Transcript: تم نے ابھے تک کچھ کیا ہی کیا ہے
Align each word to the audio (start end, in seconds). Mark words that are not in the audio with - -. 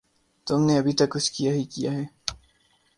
تم 0.47 0.59
نے 0.65 0.73
ابھے 0.77 0.91
تک 0.91 1.09
کچھ 1.11 1.31
کیا 1.31 1.51
ہی 1.53 1.63
کیا 1.65 1.91
ہے 1.93 2.05